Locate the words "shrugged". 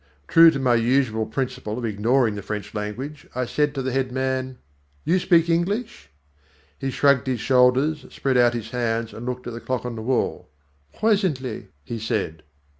6.89-7.27